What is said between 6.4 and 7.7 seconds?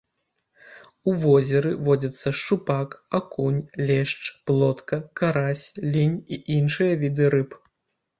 іншыя віды рыб.